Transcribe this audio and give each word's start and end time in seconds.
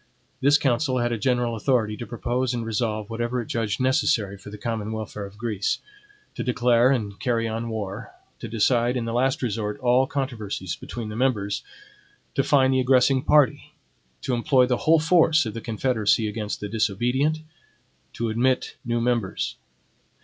This 0.41 0.57
council 0.57 0.97
had 0.97 1.11
a 1.11 1.17
general 1.19 1.55
authority 1.55 1.95
to 1.97 2.07
propose 2.07 2.55
and 2.55 2.65
resolve 2.65 3.07
whatever 3.07 3.39
it 3.39 3.45
judged 3.45 3.79
necessary 3.79 4.35
for 4.35 4.49
the 4.49 4.57
common 4.57 4.91
welfare 4.93 5.27
of 5.27 5.37
Greece; 5.37 5.77
to 6.33 6.43
declare 6.43 6.89
and 6.89 7.19
carry 7.19 7.47
on 7.47 7.69
war; 7.69 8.11
to 8.39 8.47
decide, 8.47 8.97
in 8.97 9.05
the 9.05 9.13
last 9.13 9.43
resort, 9.43 9.79
all 9.79 10.07
controversies 10.07 10.75
between 10.75 11.09
the 11.09 11.15
members; 11.15 11.61
to 12.33 12.41
fine 12.43 12.71
the 12.71 12.79
aggressing 12.79 13.21
party; 13.21 13.75
to 14.23 14.33
employ 14.33 14.65
the 14.65 14.77
whole 14.89 14.97
force 14.99 15.45
of 15.45 15.53
the 15.53 15.61
confederacy 15.61 16.27
against 16.27 16.61
the 16.61 16.67
disobedient; 16.67 17.43
to 18.13 18.29
admit 18.29 18.77
new 18.83 19.01
members. 19.01 19.55